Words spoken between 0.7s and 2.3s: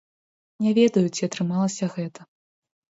ведаю, ці атрымалася гэта.